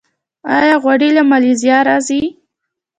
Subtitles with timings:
[0.55, 2.21] آیا غوړي له مالیزیا راځي؟